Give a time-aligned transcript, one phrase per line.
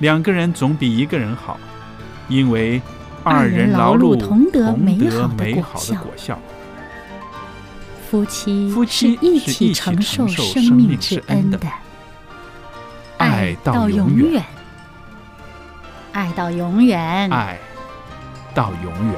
[0.00, 1.60] 两个人总比一个人好，
[2.28, 2.80] 因为
[3.22, 6.38] 二人人劳劳碌碌同得美得好的果美好的效果效。
[8.10, 11.58] 夫妻夫妻是一起承受受生命之恩的
[13.18, 14.44] 爱到到永远远，
[16.12, 17.30] 爱到永远。
[17.30, 17.58] 爱
[18.54, 19.14] 到永远。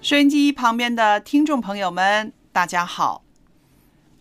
[0.00, 3.22] 收音机旁边的听众朋友们，大家好，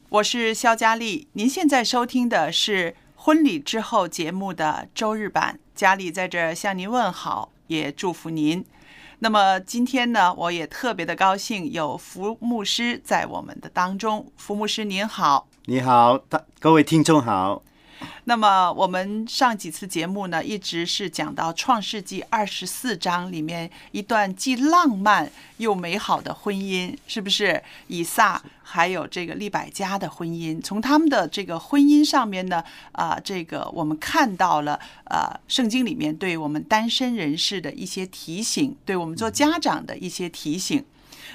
[0.07, 1.27] 我是肖佳丽。
[1.33, 8.65] 您现在收听的是《婚礼之后》节目的周日版，佳丽在这向您问好，也祝福您。
[9.19, 14.31] 那么今天呢，我也特别的高兴，有福牧师在我们的当中。
[14.37, 15.49] 福牧师您好。
[15.65, 17.61] 你好，大各位听众好。
[18.25, 27.61] 那么我们上几次节目呢，一直是讲到《创世纪》二十四章里面一段既浪漫又美好的婚姻，是不是？
[27.87, 40.85] 以撒还有这个利百加的婚姻，从他们的这个婚姻上面呢，啊、这个我们看到了呃，圣经里面对我们单身人士的一些提醒，对我们做家长的一些提醒。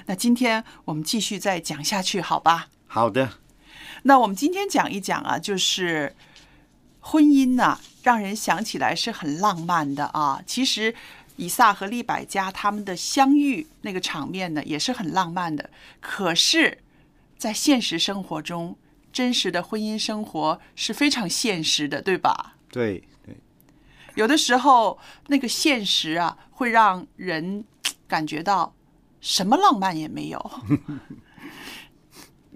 [0.06, 2.68] 那今天我们继续再讲下去，好吧？
[2.86, 3.32] 好的，
[4.02, 6.14] 那我们今天讲一讲啊，就是
[7.08, 10.42] 婚姻呢、让人想起来是很浪漫的啊。
[10.44, 10.92] 其实
[11.36, 15.70] 以撒和利百加他们的相遇那个场面呢，也是很浪漫的。
[16.00, 16.78] 可是，
[17.38, 18.76] 在现实生活中，
[19.12, 22.56] 真实的婚姻生活是非常现实的，对吧？
[22.70, 23.36] 对对，
[24.16, 27.64] 有的时候，那个现实啊，会让人
[28.08, 28.74] 感觉到
[29.20, 30.50] 什么浪漫也没有。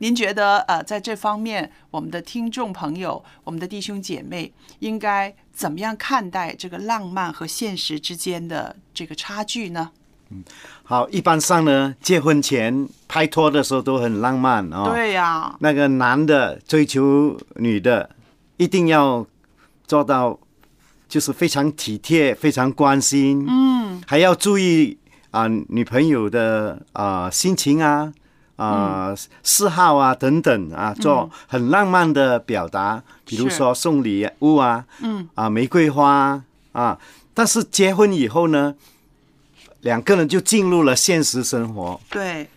[0.03, 9.91] 您觉得呃，在这方面，我们的听众朋友、我们的弟兄姐妹应该怎么样看待这个浪漫和现实之间的这个差距呢？
[10.85, 18.09] 好，一般上呢，结婚前拍拖的时候都很浪漫哦。，对呀、那个男的追求女的，
[18.57, 19.27] 一定要
[19.87, 20.39] 做到，
[21.11, 24.97] 就是非常体贴、非常关心，嗯，还要注意
[25.31, 28.15] 啊、女朋友的啊、心情啊。
[28.65, 36.99] 啊、嗜好啊等等啊，做很浪漫的表达，比如说送礼物啊，嗯啊，玫瑰花啊。
[37.33, 38.75] 但是结婚以后呢，
[39.81, 42.49] 两个人就进入了现实生活对，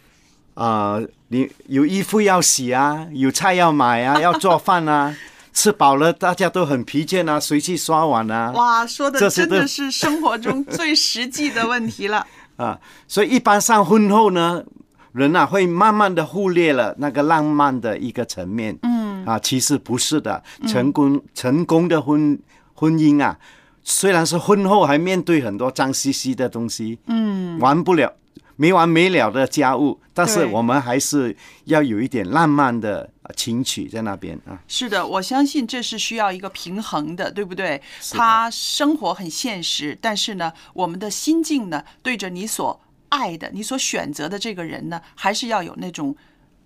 [0.56, 1.00] 啊、
[1.30, 5.16] 你有衣服要洗啊，有菜要买啊， 要做饭啊，
[5.53, 8.52] 吃饱了大家都很疲倦啊，谁去刷碗啊？
[8.52, 12.28] 哇，说的真的是生活中最实际的问题了。
[12.58, 12.78] 啊，
[13.08, 14.64] 所以一般上婚后呢，
[15.13, 18.78] 人啊会慢慢的忽略了那个浪漫的一个层面。
[18.84, 22.38] 嗯，啊，其实不是的，成功、成功的婚
[22.74, 23.40] 婚姻啊，
[23.84, 28.13] 虽然是婚后还面对很多脏兮兮的东西，嗯，完不了。
[28.56, 31.35] 没完没了的家务，但是我们还是
[31.66, 34.62] 要有一点浪漫的呃情趣在那边啊。
[34.68, 37.81] 是的，我相信这是需要一个平衡的，对不对？
[38.12, 42.79] 他生活很现实，但是呢，我们的心境呢，对着你所
[43.13, 46.16] 爱的、你所选择的这个人呢，还是要有那种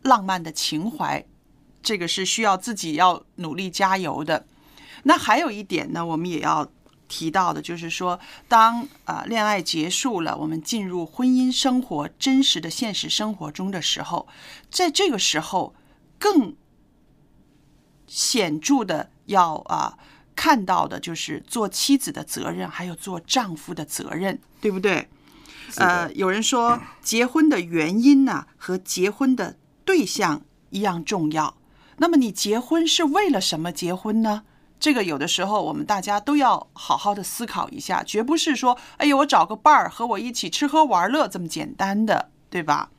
[0.04, 1.26] 浪漫的情怀，
[1.84, 4.46] 这个是需要自己要努力加油的。
[5.04, 6.66] 那还有一点呢，我们也要
[7.10, 8.18] 提到的，就是说，
[8.48, 14.26] 当啊、恋爱结束了，我们进入婚姻生活真实的现实生活中的时候，
[14.72, 15.76] 在这个时候
[16.18, 16.56] 更
[18.08, 19.98] 显著的要啊
[20.34, 25.10] 看到的就是做妻子的责任，还有做丈夫的责任，对不对？
[25.76, 31.56] 呃，有人说结婚的原因呢、和结婚的对象一样重要。
[31.98, 34.44] 那么你结婚是为了什么结婚呢？
[34.80, 42.92] 这个有的时候我们大家都要好好的思考一下，绝不是说，哎呀，我找个伴儿和我一起吃喝玩乐这么简单的对吧？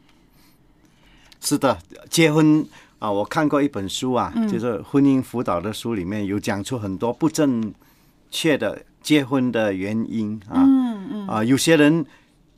[1.40, 1.78] 是的，
[2.10, 2.66] 结婚
[2.98, 7.72] 啊，我看过一本书啊，嗯就是婚姻辅导的书里面有讲出很多不正
[8.28, 10.58] 确的结婚的原因啊。
[10.66, 11.28] 嗯嗯。
[11.28, 12.04] 啊，有些人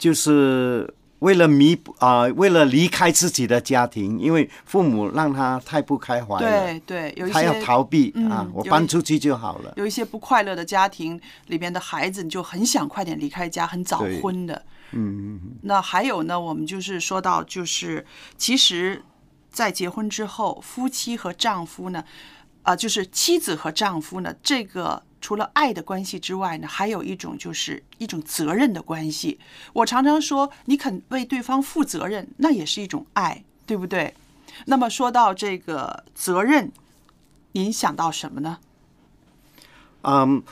[0.01, 9.75] 就是为了弥补啊，为了离开自己的家庭，因为父母让他太不开怀了，对对，有一他要些逃避嗯啊，我搬出去就好了。
[9.77, 14.55] 有一些不快乐的家庭里边的孩子，你就很想快点离开家，很早婚的。
[14.55, 18.05] 嗯嗯那还有呢，我们就是说到，就是
[18.39, 19.05] 其实，
[19.51, 22.03] 在结婚之后，夫妻和丈夫呢，
[22.63, 29.39] 啊、就是妻子和丈夫呢，这个除了爱的关系之外呢，还有一种就是一种责任的关系。
[29.73, 34.15] 我常常说，你肯为对方负责任，那也是一种爱，对不对？
[34.67, 36.73] 那么说到这个责任，
[37.53, 38.59] 您想到什么呢？
[40.03, 40.43] 嗯，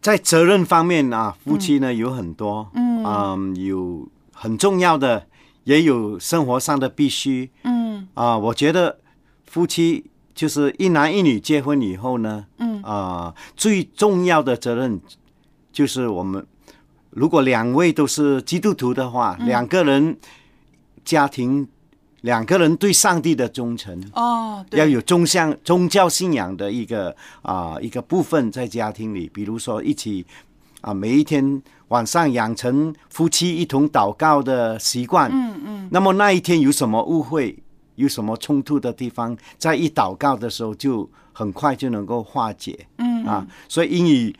[0.00, 5.26] 在责任方面啊，夫妻呢有很多，嗯，有很重要的，
[5.64, 9.00] 也有生活上的必须，嗯啊，我觉得
[9.44, 10.04] 夫妻
[10.36, 12.80] 就是一男一女结婚以后呢，嗯。
[12.82, 15.00] 啊，最重要的责任
[15.72, 16.46] 就是我们
[17.10, 20.16] 如果两位都是基督徒的话，两个人
[21.04, 21.66] 家庭
[22.20, 24.78] 两个人对上帝的忠诚，哦，对。
[24.78, 30.24] 要有宗向宗教信仰的一个啊、一个部分在家庭里，比如说一起
[30.82, 35.30] 啊、每一天晚上养成夫妻一同祷告的习惯。
[35.32, 35.88] 嗯嗯。
[35.90, 37.58] 那么那一天有什么误会，
[37.96, 42.86] 有什么冲突的地方，在一祷告的时候就很快就能够化解。
[42.98, 44.34] 嗯啊，所以英语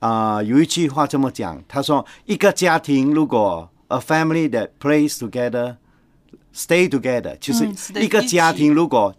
[0.00, 5.76] 啊、有一句话这么讲，他说一个家庭如果 a family that plays together
[6.52, 7.64] stay together，就是
[8.02, 9.14] 一个家庭如果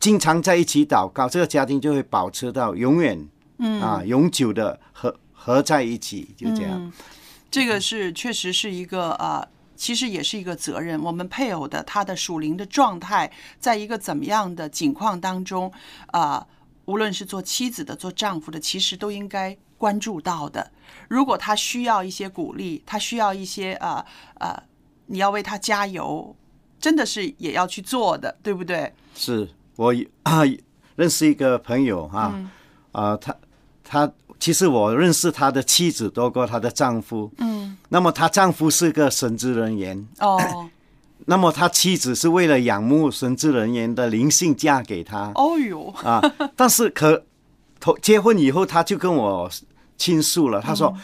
[0.00, 6.72] 经常在一起祷告，这个家庭就会保持到永远嗯啊永久的合合在一起，就这样。
[6.74, 6.92] 嗯，
[7.50, 9.46] 这个是确实是一个呃，
[9.76, 11.00] 其实也是一个责任。
[11.02, 13.30] 我们配偶的他的属灵的状态，
[13.60, 15.70] 在一个怎么样的境况当中，
[16.06, 16.46] 啊、
[16.86, 20.70] 无论是做妻子的、做丈夫的，其实都应该关注到的。
[21.08, 24.04] 如果他需要一些鼓励，他需要一些呃
[24.40, 24.62] 呃，
[25.06, 26.34] 你要为他加油，
[26.80, 28.92] 真的是也要去做的，对不对？
[29.14, 30.42] 是我啊
[30.96, 32.34] 认识一个朋友哈，
[32.92, 33.36] 啊、嗯他
[33.84, 40.68] 他其实我认识他的妻子多过他的丈夫，嗯，那么她丈夫是个神职人员，哦，
[41.26, 46.20] 那么他妻子是为了仰慕神职人员的灵性嫁给他哦哟，啊，
[46.54, 47.24] 但是可
[47.80, 49.50] 头结婚以后，他就跟我
[49.96, 50.94] 倾诉了，他说：“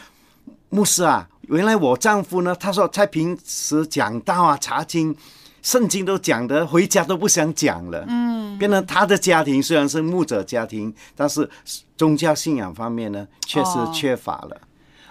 [0.69, 5.17] 牧师啊，原来我丈夫呢，他说在平时讲道啊、查经、
[5.63, 8.05] 圣经都讲的，回家都不想讲了。
[8.09, 11.49] 嗯，变成他的家庭虽然是牧者家庭，但是
[11.97, 14.61] 宗教信仰方面呢，确实哦缺乏了。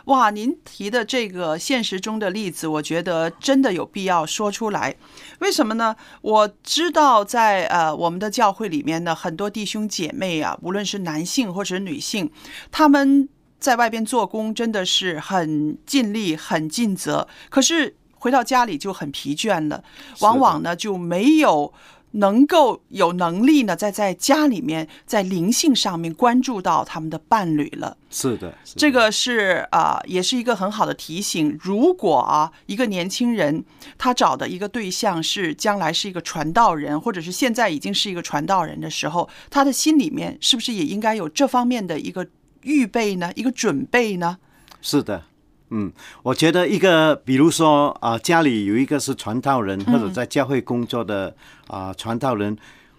[0.06, 4.95] 哇，您提的这个现实中的例子，我觉得真的有必要说出来。
[5.39, 5.95] 为什么呢？
[6.21, 12.30] 我知道在呃我们的教会里面呢，很多弟兄姐妹啊，无论是男性或者女性，
[12.71, 19.83] 他们在外边做工真的是很尽力、很尽责，可是回到家里就很疲倦了，
[20.21, 21.73] 往往呢就没有。
[22.13, 27.95] 能够有能力呢，在在家里面，在灵性上面关注到他们的伴侣了。
[28.09, 31.57] 是的，是的这个是啊、呃也是一个很好的提醒。
[31.62, 33.63] 如果啊，一个年轻人
[33.97, 42.28] 他找的一个对象是将来是一个传道人，或者是现在已经是一个传道人的时候，他的心里面是不是也应该有这方面的一个
[42.63, 43.31] 预备呢？
[43.37, 44.37] 一个准备呢？
[44.81, 45.23] 是的，
[45.71, 51.33] 嗯，我觉得一个，比如说啊、家里有一个是传道人，或者在教会工作的
[51.68, 52.57] 啊、传道人，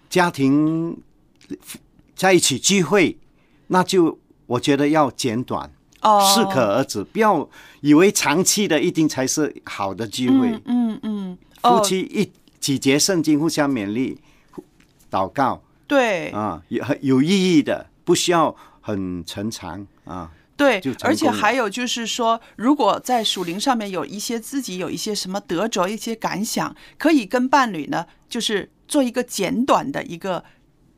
[0.09, 0.97] 家庭
[2.15, 3.15] 在一起聚会，
[3.67, 7.47] 那就我觉得要简短，哦，适可而止，不要
[7.81, 10.59] 以为长期的一定才是好的聚会。
[10.65, 14.17] 嗯嗯，夫哦，妻一几节圣经，互相勉励，
[15.11, 20.31] 祷告对，啊，有有意义的，不需要很沉长啊。
[20.55, 30.43] 对而且还有就是说，如果在属灵上面有一些自己有一些什么得着、一些感想，可以跟伴侣呢，就是做一个简短的一个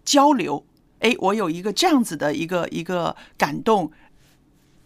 [0.04, 0.66] 交流。
[1.00, 3.92] 哎，我有一个这样子的一个一个感动，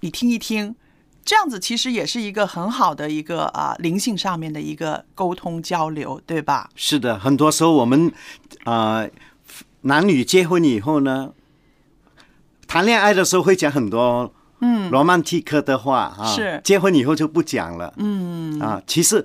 [0.02, 0.76] 你听一听，
[1.24, 6.70] 这样子其实也是一个很好的一个啊灵性上面的一个沟通交流，对吧？
[6.76, 8.12] 是的，很多时候我们
[8.66, 9.10] 啊、呃
[9.82, 11.32] 男女结婚以后呢，
[12.68, 14.89] 谈恋爱的时候会讲很多嗯。
[14.92, 16.60] 罗曼蒂克的话啊，是。
[16.63, 17.94] 结婚以后就不讲了。
[17.98, 18.60] 嗯。
[18.60, 19.18] 啊，其实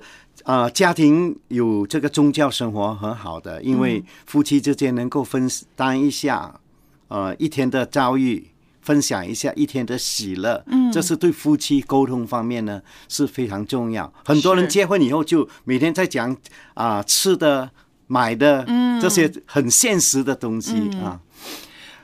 [0.43, 6.59] 啊、呃家庭有这个宗教生活很好的，因为夫妻之间能够分担一下
[7.07, 8.51] 呃一天的遭遇，
[8.81, 14.13] 分享一下一天的喜乐，嗯，这是对夫妻沟通方面呢是非常重要。
[14.23, 16.35] 很多人结婚以后就每天在讲
[16.75, 17.71] 啊、吃的、
[18.05, 21.19] 买的，嗯，这些很现实的东西啊。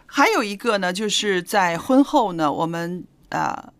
[0.07, 3.73] 还有一个呢，就是在婚后呢，我们呃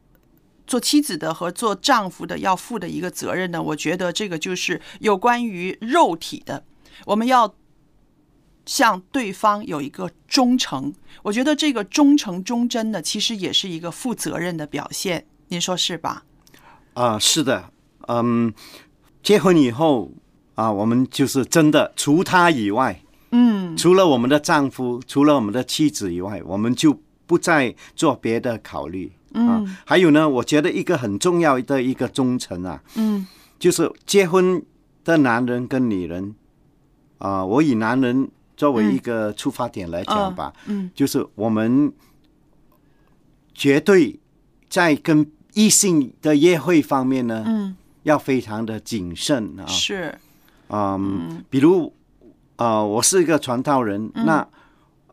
[0.68, 6.64] 做妻子的和做丈夫的要负的一个责任呢，我觉得这个就是有关于肉体的，
[7.06, 7.54] 我们要
[8.66, 10.94] 向对方有一个忠诚。
[11.24, 16.24] 我觉得这个忠诚忠贞呢，其实也是一个负责任的表现，您说是吧？
[16.94, 17.72] 啊、是的，
[18.08, 18.54] 嗯，
[19.22, 20.12] 结婚以后
[20.56, 29.12] 啊、我们就是真的除他以外，嗯，除了我们的丈夫，除了我们的妻子以外，我们就不再做别的考虑。
[29.34, 33.26] 啊，还有呢，我觉得一个很重要的一个忠诚啊，嗯，
[33.60, 34.64] 就是结婚
[35.04, 36.36] 的男人跟女人，
[37.18, 41.92] 啊、我以男人作为一个出发点来讲吧，嗯，就是我们
[43.54, 44.20] 绝对
[44.70, 50.18] 在跟异性的约会方面呢，嗯，要非常的谨慎啊，是，
[50.70, 51.94] 嗯，比如
[52.58, 54.26] 呃，我是一个传道人，嗯。
[54.26, 54.48] 那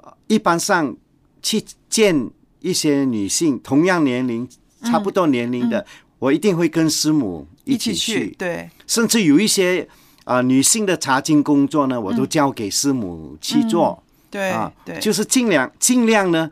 [0.03, 0.95] 呃一般上
[1.43, 2.31] 去见
[2.69, 4.49] 一些女性同样年龄、
[4.83, 5.85] 差不多年龄的，
[6.19, 9.89] 我一定会跟师母嗯一起起去，对，甚至有一些
[10.25, 16.51] 啊、呃女性的查经工作呢，我都交给师母去做、嗯对啊，对，就是尽量尽量呢，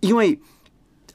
[0.00, 0.38] 因为。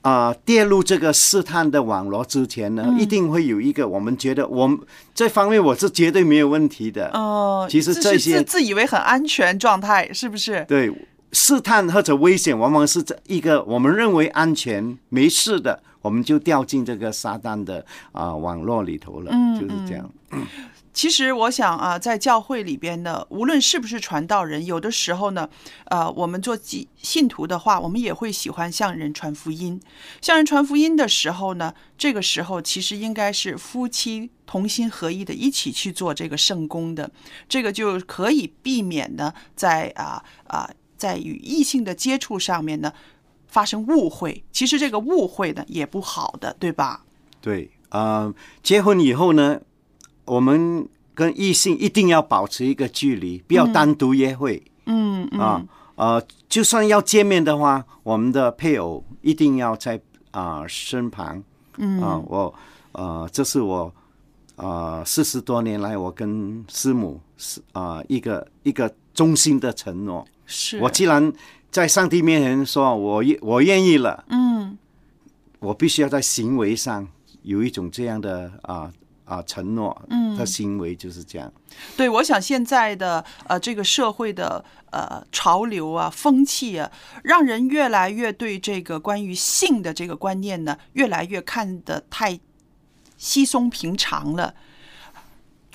[0.05, 4.77] 啊、跌入这个试探的网络之前呢，嗯一定会有一个我们觉得我们
[5.15, 7.09] 这方面我是绝对没有问题的。
[7.11, 10.63] 哦，其实这些自自以为很安全状态，是不是？
[10.67, 10.93] 对，
[11.35, 20.09] 试探或者危险，往往是这一个我们认为安全没事的，我们就掉进这个撒旦的啊、网络里头了，嗯就是这样。
[20.93, 25.49] 其实我想啊，在教会里边呢，无论是不是传道人，有的时候呢，
[25.87, 29.81] 呃，我们做基信徒的话，我们也会喜欢向人传福音。
[30.21, 37.11] 向人传福音的时候呢，这个时候其实应该是夫妻同心合意的，一起去做这个圣功的，
[37.49, 40.69] 这个就可以避免呢，在啊啊、
[41.05, 42.91] 在与异性的接触上面呢
[43.47, 44.43] 发生误会。
[44.51, 47.05] 其实这个误会呢也不好的，对吧？
[47.41, 48.33] 对，啊，
[48.63, 49.61] 结婚以后呢，
[50.25, 55.63] 我们跟异性一定要保持一个距离，不要单独约会、嗯嗯啊。
[55.95, 61.41] 呃，就算要见面的话，我们的配偶一定要在啊、身旁。
[61.77, 62.53] 嗯啊，我
[62.93, 63.93] 呃，这是我
[64.55, 70.25] 啊四十多年来我跟师母是啊、一个一个衷心的承诺。
[70.45, 71.31] 是我既然
[71.71, 74.77] 在上帝面前说我愿我愿意了，嗯
[75.59, 77.07] 我必须要在行为上
[77.43, 78.91] 有一种这样的啊
[79.23, 79.99] 啊、承诺。
[80.09, 81.51] 嗯，的行为就是这样。
[81.97, 86.91] 对，我想现在的呃这个社会的呃潮流啊、风气啊，
[87.23, 92.39] 让人越来越对这个关于性的这个观念呢，越来越看得太
[93.17, 94.53] 稀松平常了。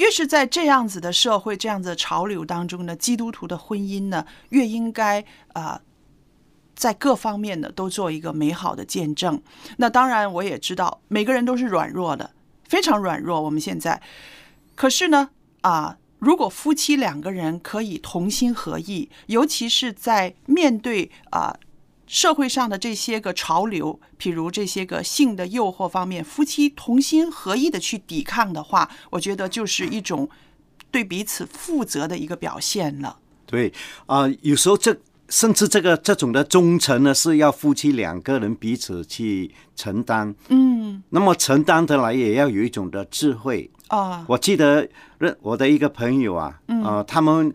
[0.00, 5.82] 越是在这样子的社会、这样子的潮流当中呢，基督徒的婚姻呢，越应该啊、
[6.74, 9.42] 在各方面呢都做一个美好的见证。
[9.76, 12.30] 那当然，我也知道每个人都是软弱的，
[12.64, 13.38] 非常软弱。
[13.42, 14.00] 我们现在，
[14.74, 15.28] 可是呢，
[15.60, 21.54] 啊，如果夫妻两个人可以同心合意，尤其是在面对啊
[22.10, 30.28] 社会上的这些个潮流，譬如这些个性的诱惑方面，夫妻同心合意的去抵抗的话，我觉得就是一种
[30.90, 33.16] 对彼此负责的一个表现了。
[33.46, 33.72] 对
[34.06, 34.96] 啊、有时候这
[35.28, 40.34] 甚至这个这种的忠诚呢，是要夫妻两个人彼此去承担。
[40.48, 43.70] 嗯那么承担的来，也要有一种的智慧。
[43.86, 44.88] 啊，我记得
[45.18, 47.54] 认我的一个朋友啊，呃，他们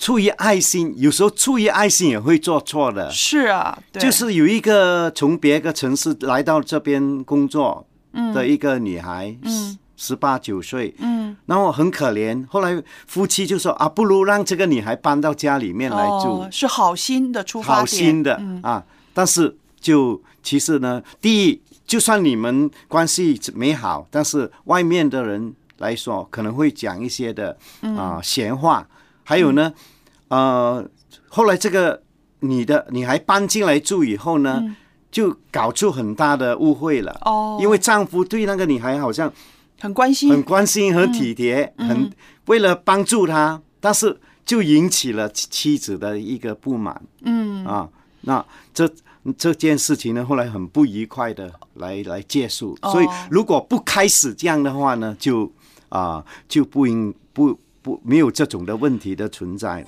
[0.00, 3.10] 出于爱心，有时候出于爱心也会做错的。
[3.10, 7.86] 是啊，对就是有一个从别个城市来到这边工作
[8.34, 12.42] 的一个女孩，嗯十八九岁，嗯然后很可怜。
[12.48, 18.82] 后来夫妻就说啊，不如让这个女孩搬到家里面来住哦，，是好心的出发点，好心的、嗯啊。
[19.12, 28.88] 但是就其实呢，第一，就算你们关系美好，但是外面的人来说可能会讲一些的嗯啊、闲话。
[29.22, 29.72] 还有呢，
[30.30, 30.84] 呃，
[31.28, 32.02] 后来这个
[32.40, 34.74] 女的女孩搬进来住以后呢，
[35.10, 37.12] 就搞出很大的误会了。
[37.26, 39.32] 嗯哦，因为丈夫对那个女孩好像
[39.80, 42.10] 很关心，很关心、很体贴，很
[42.46, 47.02] 为了帮助她，但是就引起了妻妻子的一个不满。
[47.22, 47.88] 嗯啊，
[48.22, 48.88] 那这
[49.36, 52.78] 这件事情呢，后来很不愉快的来来结束。
[52.82, 55.50] 哦所以如果不开始这样的话呢，就
[55.88, 59.84] 啊、就不应不不没有这种的问题的存在。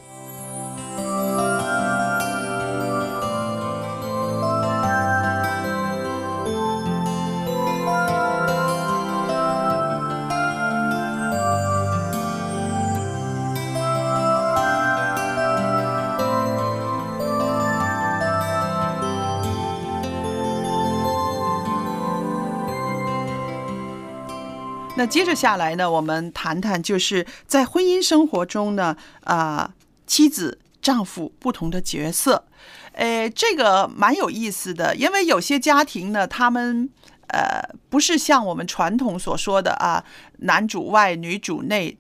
[24.94, 28.94] 那接着下来呢，我们谈谈就是在婚姻生活中呢，
[29.24, 29.72] 啊、
[30.06, 32.44] 妻子、丈夫不同的角色。
[32.92, 36.90] 诶，这个蛮有意思的，因为有些家庭呢，他们
[37.28, 40.04] 呃不是像我们传统所说的啊，
[40.40, 41.96] 男主外女主内，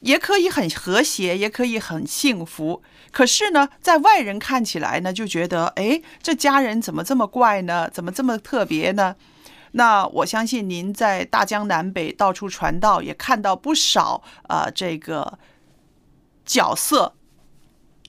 [0.00, 2.82] 也可以很和谐，也可以很幸福。
[3.10, 7.88] 可是呢，在外人看起来呢，就觉得哎，这家人怎么这么怪呢？
[7.90, 9.16] 怎么这么特别呢？
[9.78, 15.38] 那我相信您在大江南北到处传道，也看到不少呃这个
[16.44, 17.14] 角色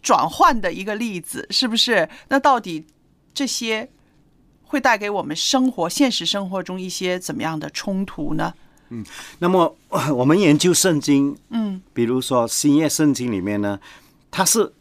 [0.02, 2.10] 转换的一个例子，是不是？
[2.30, 2.88] 那到底
[3.36, 3.88] 这些
[4.64, 8.52] 会带给我们生活、现实生活中一些怎么样的冲突呢？
[8.90, 9.06] 嗯
[9.38, 9.78] 那么
[10.16, 13.80] 我们研究圣经，嗯，比如说新约圣经里面呢，
[14.32, 14.74] 它是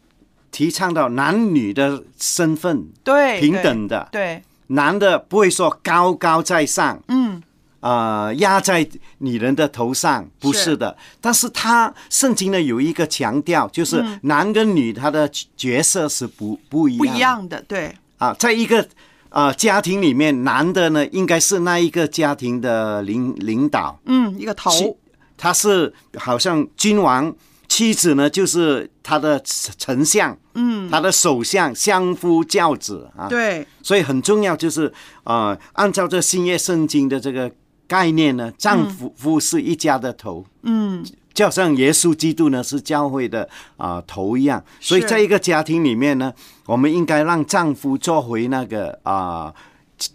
[0.49, 7.41] 提倡到男女的身份对，平等的，对，男的不会说高高在上，嗯，
[7.79, 8.87] 呃，压在
[9.19, 10.77] 女人的头上，不是是。
[10.77, 10.95] 的。
[11.21, 17.11] 但是他圣经呢有一个强调，就是男跟女他的角色是不不一样的。
[17.11, 18.87] 不一样的，对，啊，在一个
[19.29, 24.97] 呃家庭里面，男的呢应该是那一个家庭的领领导，嗯，一个头，
[25.37, 27.33] 他是好像君王，
[27.69, 34.91] 妻子呢就是他的丞相，嗯，他的首相，相夫教子啊，对，所以很重要就是
[35.23, 37.49] 呃，按照这新约圣经的这个
[37.87, 43.47] 概念呢，丈夫夫是一家的头，嗯，就好像耶稣基督呢是教会的
[43.77, 46.33] 啊、头一样，所以在一个家庭里面呢，
[46.65, 49.53] 我们应该让丈夫做回那个啊、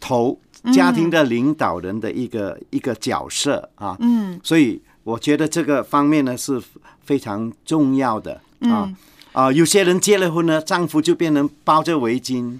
[0.00, 0.38] 头，
[0.72, 6.60] 家庭的领导人的一个、一个角色啊，嗯，所以我觉得这个方面呢是
[7.04, 8.92] 非常重要的啊。
[9.32, 12.58] 啊、有些人结了婚呢，丈夫就变成包着围巾，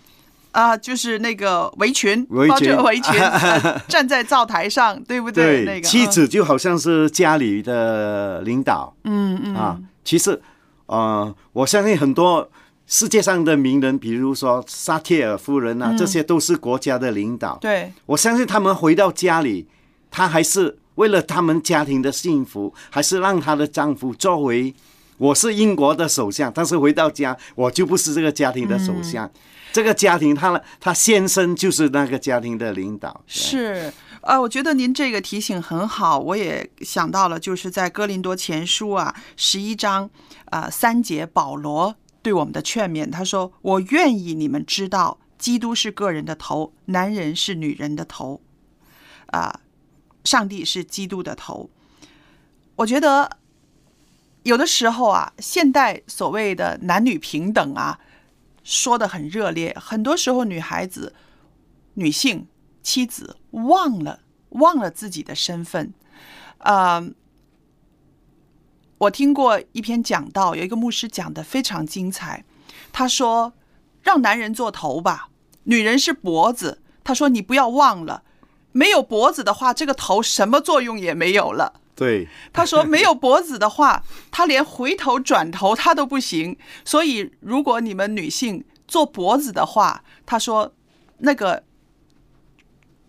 [0.51, 5.65] 啊，就是那个围裙，围包着围裙、 呃站在灶台上，对不对？
[5.65, 9.55] 那个妻，子就好像是家里的领导，嗯嗯。
[9.55, 10.43] 啊，其实，
[10.87, 12.51] 呃，我相信很多
[12.89, 17.55] 世界上的名人，比如说撒切尔夫人啊，这些都是国家的领导。
[17.55, 19.69] 嗯对，我相信他们回到家里，
[20.11, 24.75] 他还是为了他们家庭的幸福，还是让她的丈夫作为
[25.19, 29.31] 我是英国的首相，但是回到家我就不是这个家庭的首嗯相。
[29.73, 33.23] 这个家庭，他他先生就是那个家庭的领导。
[33.27, 33.93] 是。
[34.27, 40.09] 呃，我觉得您这个提醒很好，我也想到了，就是在哥林多前书啊十一章
[40.47, 48.41] 啊、三节，保罗对我们的劝勉，他说：“我愿意你们知道，基督是个人的头，男人是女人的头，
[49.27, 49.61] 啊、
[50.25, 51.71] 上帝是基督的头。”
[52.77, 53.39] 我觉得
[54.43, 58.01] 有的时候啊，现代所谓的男女平等啊，
[58.65, 61.15] 说的很热烈，很多时候女孩子、
[61.95, 62.49] 女性、
[62.83, 65.95] 妻子忘了忘了自己的身份。
[66.59, 67.09] 呃，
[68.99, 72.45] 我听过一篇讲道，有一个牧师讲的非常精彩。
[72.93, 73.53] 他说
[74.03, 75.29] ：“让男人做头吧，
[75.65, 78.23] 女人是脖子。”他说：“你不要忘了，
[78.75, 86.57] 没有脖子的话，这个头什么作用也没有了。”对，他说没有脖子的话， 他连回头转头他都不行。
[86.85, 90.75] 所以如果你们女性做脖子的话，他说
[91.19, 91.63] 那个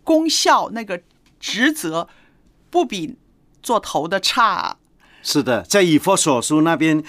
[0.04, 1.02] 功效、那个
[1.40, 2.08] 职责
[2.70, 3.16] 不比
[3.64, 4.78] 做头的差。
[5.24, 7.04] 是的，在以佛所书那边，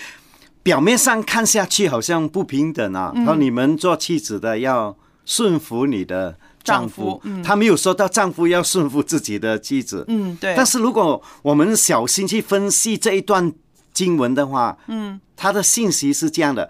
[0.63, 3.13] 表面上看下去好像不平等啊。
[3.27, 7.43] 说你们做妻子的要顺服你的丈丈夫嗯。
[7.43, 10.05] 他没有说到丈夫要顺服自己的妻子。
[10.09, 10.55] 嗯，对。
[10.57, 13.53] 但是如果我们小心去分析这一段
[13.95, 16.69] 经文的话，嗯，他的信息是这样的：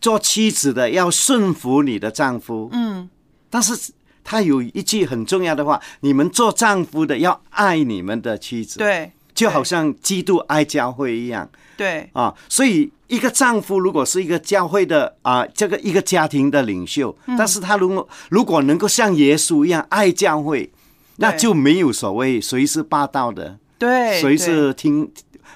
[0.00, 3.10] 做妻子的要顺服你的丈夫，嗯，
[3.50, 3.92] 但是
[4.22, 12.34] 他有一句很重要的话：你们做丈夫的要爱你们的妻子，，对，就好像基督爱教会一样对，啊。
[12.48, 20.70] 所以一个丈夫如果是一个教会的啊，这个一个家庭的领袖，嗯但是他如果如果能够像耶稣一样爱教会，
[21.16, 23.58] 那就没有所谓谁是霸道的。
[23.78, 25.10] 对，谁是听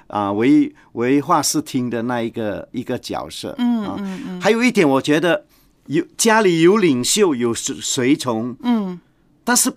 [0.08, 3.54] 啊唯唯话是听的那一个一个角色？
[3.58, 5.44] 嗯啊嗯嗯还有一点，我觉得
[5.86, 9.00] 有家里有领袖有随随从，嗯，
[9.44, 9.72] 但是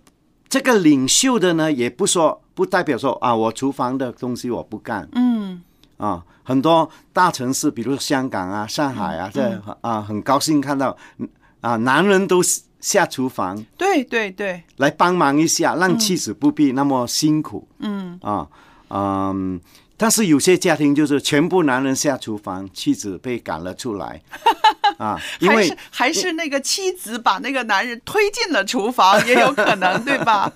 [0.52, 5.08] 这个领袖的呢，也不说不代表说啊，我厨房的东西我不干。
[5.14, 5.62] 嗯，
[5.96, 6.26] 啊。
[6.44, 10.98] 很多大城市，比如香港啊、上海啊，这啊很高兴看到
[11.62, 12.42] 啊，男人都
[12.82, 17.66] 下厨房对对对，来帮忙一下，让妻子不必那么辛苦。
[17.80, 18.46] 嗯，啊，
[18.90, 19.62] 嗯，
[19.96, 24.22] 但是有些家庭就是全部男人下厨房，妻子被赶了出来，
[25.02, 30.52] 啊，因为还是还是那个妻子把那个男人推进了厨房，也有可能，对吧？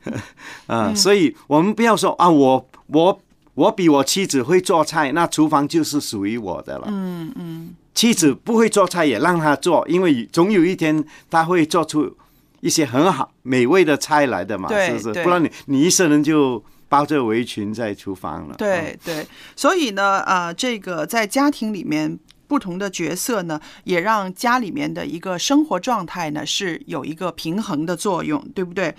[0.66, 3.20] 啊，所以我们不要说啊，我我
[3.52, 6.86] 我比我妻子会做菜，那厨房就是属于我的了。
[6.88, 12.16] 嗯嗯，妻子不会做菜也让她做，因为总有一天她会做出
[12.60, 15.22] 一些很好美味的菜来的嘛，是不是？
[15.22, 18.54] 不然你你一生人就包着围裙在厨房了。
[18.56, 28.94] 对对，所以呢，呃，这个在家庭里面不同的角色呢，也让家里面的一个生活状态呢是有一个平衡的作用，对不对？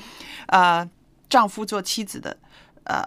[0.48, 0.90] 呃，
[1.30, 2.38] 丈夫做妻子的
[2.86, 3.04] 呃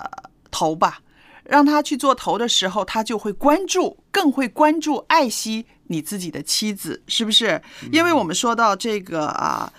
[0.51, 1.01] 头吧，
[1.45, 7.61] 让他去做头的时候，他就会关注，更会关注、爱惜你自己的妻子，是不是？
[7.93, 9.73] 因为我们说到这个啊。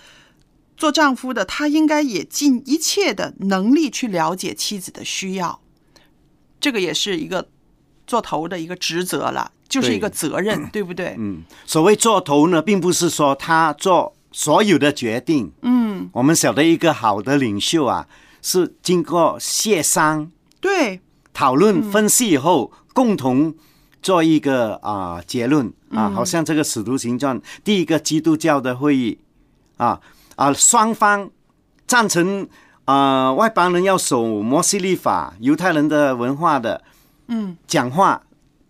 [0.76, 5.60] 做丈夫的，他应该也尽一切的能力去了解妻子的需要，
[6.58, 7.50] 这个也是一个
[8.06, 11.14] 做头的一个职责了，就是一个责任，对不对？
[11.16, 15.50] 嗯，所谓做头呢，并不是说他做所有的决定。
[15.62, 18.06] 嗯，我们晓得一个好的领袖啊，
[18.42, 20.30] 是经过协商、
[20.60, 21.00] 对，
[21.32, 23.54] 讨论、分析以后，共同
[24.02, 25.72] 做一个啊、结论。
[25.90, 29.18] 啊，好像这个《使徒行传》第一个基督教的会议
[29.76, 30.00] 啊
[30.36, 31.28] 啊，双方
[31.84, 32.46] 赞成
[32.84, 36.82] 啊、外邦人要守摩西律法，犹太人的文化的，
[37.26, 38.22] 嗯，讲话，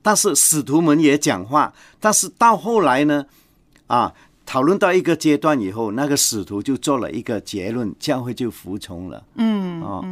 [0.03, 3.27] 但是使徒们也讲话，但是到后来呢，
[3.87, 4.15] 啊。
[4.47, 9.23] 讨论到一个阶段以后，那个使徒就做了一个结论，教会就服从了。
[9.37, 10.05] 嗯，哦，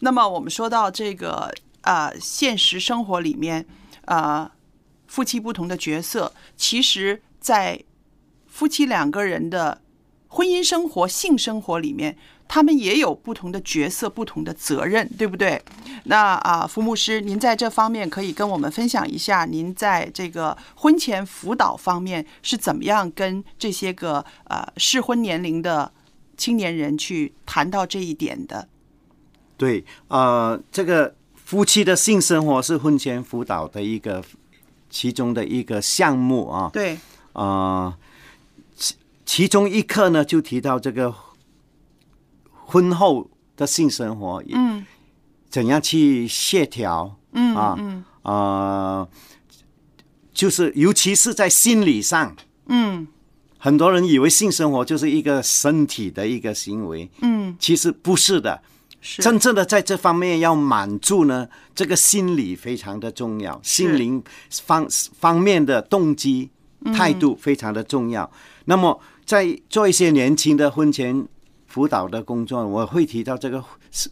[0.00, 1.48] 那么我们说到这个
[1.82, 3.64] 呃，现实生活里面，
[4.06, 4.50] 呃，
[5.06, 7.80] 夫妻不同的角色，其实，在
[8.48, 9.80] 夫妻两个人的
[10.26, 12.18] 婚姻生活、性生活里面，
[12.54, 15.60] 他们也有不同的角色、不同的责任，对不对？
[16.04, 25.90] 那啊，福牧师，您在这方面可以跟我们分享一下，您在这个婚前辅导方面是怎么样跟这些个呃适婚年龄的
[26.36, 28.68] 青年人去谈到这一点的？
[29.56, 34.22] 对，呃，这个夫妻的性生活是婚前辅导的一个
[34.88, 36.70] 其中的一个项目啊。
[36.72, 36.96] 对，
[37.32, 37.98] 啊，
[38.76, 38.94] 其
[39.26, 41.12] 其中一课呢就提到这个
[42.74, 44.84] 婚后的性生活，嗯，
[45.48, 48.04] 怎样去协调，嗯啊，嗯。
[48.22, 49.06] 啊，
[50.32, 52.34] 就是尤其是在心理上，
[52.66, 53.06] 嗯。
[53.58, 58.60] 很多人以为性生活就是一个身体的一个行为，嗯，其实不是的。
[59.00, 59.22] 是。
[59.22, 64.86] 真正的在这方面要满足呢，这个心理非常的重要，心灵方
[65.20, 66.50] 方面的动机、
[66.92, 68.28] 态度非常的重要。
[68.64, 71.26] 那么，在做一些年轻的婚前
[71.74, 73.60] 辅导的工作，我会提到这个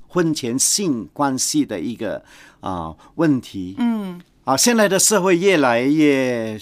[0.09, 2.21] 婚前性关系的一个
[2.59, 3.77] 啊、问题。
[3.79, 6.59] 嗯，啊，现在的社会越来越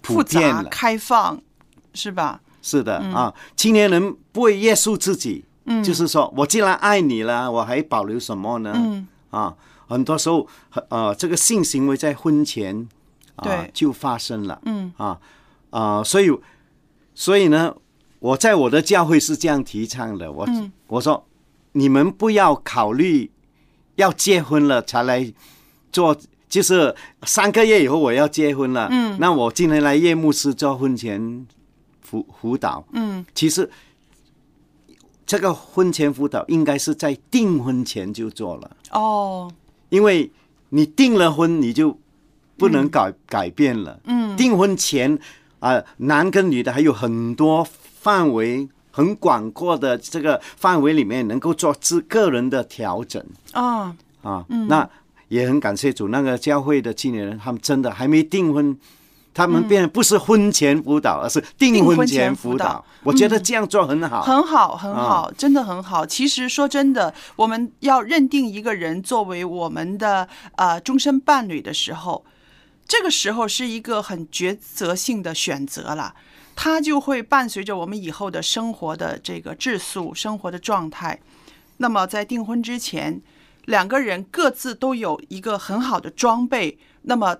[0.00, 1.38] 普遍了，开放
[1.92, 2.40] 是吧？
[2.62, 8.72] 是的、啊，青年人不会约束自己，嗯，就是说我既然爱你了，我还保留什么呢？
[8.74, 9.06] 嗯。
[9.28, 9.54] 啊，
[9.86, 10.48] 很多时候，
[10.88, 12.88] 呃，这个性行为在婚前
[13.36, 13.70] 啊对。
[13.74, 14.90] 就发生了，嗯。
[14.96, 15.20] 啊
[15.68, 16.30] 啊，所以
[17.14, 17.74] 所以呢，
[18.24, 20.72] 我在我的教会是这样提倡的，我、嗯。
[20.86, 21.26] 我说
[21.72, 23.30] 你们不要考虑
[23.96, 25.30] 要结婚了才来
[25.92, 26.16] 做。
[26.48, 29.18] 就是三个月以后我要结婚了，嗯。
[29.20, 31.46] 那我今天来夜幕师做婚前
[32.00, 33.26] 辅辅导，嗯。
[33.34, 33.68] 其实
[35.26, 39.52] 这个婚前辅导应该是在订婚前就做了，哦，
[39.90, 40.30] 因为
[40.70, 41.98] 你订了婚，你就
[42.56, 44.00] 不能改、改变了。
[44.04, 44.34] 嗯。
[44.34, 45.18] 订婚前
[45.58, 47.66] 啊、男跟女的还有很多
[48.04, 54.44] 范围很广阔的这个范围里面，能够做自个人的调整啊，啊。
[54.68, 54.86] 那
[55.28, 58.78] 也很感谢主，那个教会的青年人，他们真的还没订婚。
[59.32, 62.84] 他们变不是婚前辅导，而是订婚前前辅辅导导。
[63.02, 64.22] 我觉得这样做很好。
[64.22, 66.06] 很好，很好，真的很好。
[66.06, 72.24] 其实说真的，我们要认定一个人作为我们的呃终身伴侣的时候，
[72.86, 76.14] 这个时候是一个很抉择性的选择了，
[76.56, 81.20] 它就会伴随着我们以后的生活的这个质素、生活的状态。
[81.78, 83.20] 那么在订婚之前，
[83.64, 87.36] 两个人各自都有一个很好的装备，那么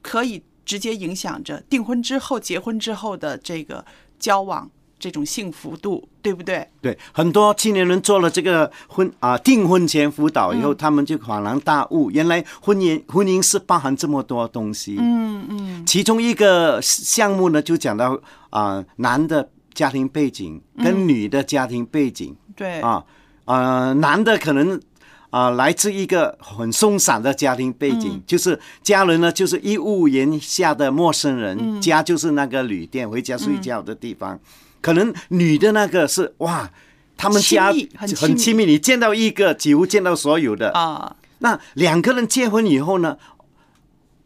[0.00, 3.84] 可以直接影响着订婚之后、结婚之后的这个
[4.18, 6.66] 交往这种幸福度，对不对？
[6.80, 14.96] 对，很多青年人做了这个婚啊订婚前辅导以后，他们就恍然大悟，原来婚姻婚姻是包含这么多东西。
[14.98, 18.18] 嗯嗯其中一个项目呢，就讲到
[18.56, 23.04] 啊、男的家庭背景跟女的家庭背景、对，啊，
[23.44, 24.80] 呃，男的可能
[25.28, 34.40] 啊、来自一个很松散的家庭背景，就是家人呢就是一屋檐下的陌生人，家就是那个旅店，回家睡觉的地方。
[34.80, 36.70] 可能女的那个是哇，
[37.18, 38.16] 他们家很亲密。
[38.16, 40.70] 很亲密，你见到一个几乎见到所有的。
[40.70, 43.18] 啊，那两个人结婚以后呢，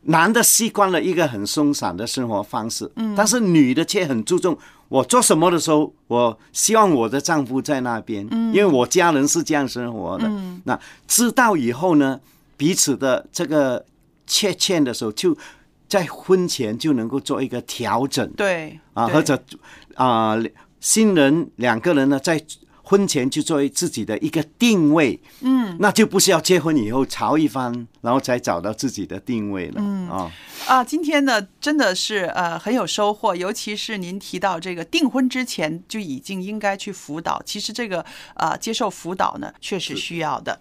[0.02, 4.56] 男的习惯了一个很松散的生活方式，嗯，但是女的却很注重
[4.88, 12.18] 我做什么的时候，我希望我的丈夫在那边，嗯，因为我家人是这样生活的，嗯，那知道以后呢，
[12.56, 13.84] 彼此的这个
[14.26, 15.36] 缺欠的时候，就
[15.86, 19.38] 在婚前就能够做一个调整，对啊，或者
[19.94, 20.36] 啊、
[20.80, 22.42] 新人两个人呢，在
[22.90, 30.08] 婚前就作为自己的一个定位，嗯，那就不是要结婚以后吵一番，然后才找到自己的定位了，嗯。
[30.08, 30.32] 啊，
[30.66, 40.58] 啊，今天呢真的是呃很有收获，尤其是您提到这个订婚之前就已经应该去辅导，其实这个呃接受辅导呢确实需要的。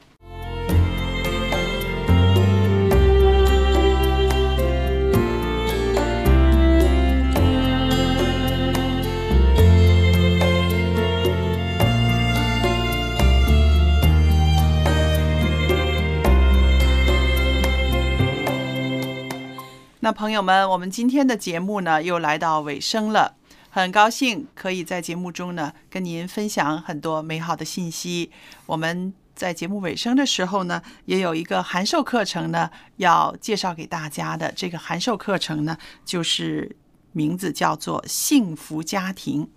[20.10, 23.36] 那朋友们，我们今天的节目呢又来到尾声了，
[23.70, 28.32] 很高兴可以在节目中呢跟您分享很多美好的信息。
[28.66, 34.52] 我们在节目尾声的时候呢，也有一个函授课程呢要介绍给大家的。
[34.54, 36.76] 这个函授课程呢，就是
[37.12, 39.48] 名字叫做“幸福家庭”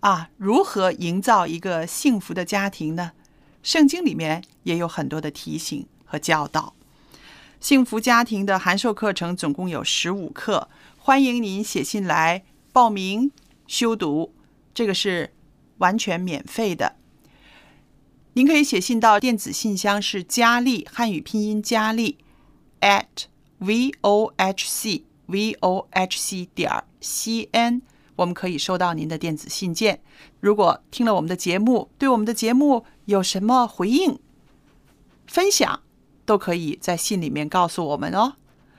[0.00, 3.12] 啊，如何营造一个幸福的家庭呢？
[3.62, 6.74] 圣经里面也有很多的提醒和教导。
[7.64, 13.32] 幸福家庭的函授课程总共有十五课，欢迎您写信来报名
[13.66, 14.34] 修读，
[14.74, 15.32] 这个是
[15.78, 16.96] 完全免费的。
[18.34, 22.18] 您可以写信到电子信箱是佳丽汉语拼音佳丽
[22.82, 23.06] at
[23.56, 27.80] v o h c v o h c 点 c n，
[28.16, 30.02] 我们可以收到您的电子信件。
[30.40, 34.18] 如果听了我们的节目，对我们的节目有什么回应、
[35.26, 35.80] 分享，
[36.24, 38.34] 都可以在信里面告诉我们哦。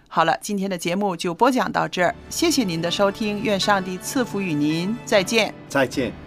[0.08, 5.54] 好了，今天的节目就播讲到这儿，谢谢您的收听，愿上帝赐福与您，再见。
[5.68, 6.25] 再见。